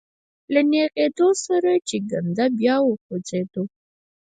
[0.53, 3.61] له نېغېدو سره يې کنده بيا وخوځېده.